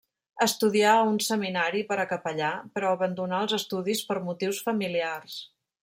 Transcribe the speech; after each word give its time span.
Estudià 0.43 0.93
a 1.01 1.03
un 1.09 1.19
seminari 1.25 1.83
per 1.91 1.97
a 2.03 2.07
capellà, 2.13 2.49
però 2.79 2.95
abandonà 2.97 3.45
els 3.47 3.55
estudis 3.61 4.03
per 4.11 4.19
motius 4.31 4.65
familiars. 4.71 5.39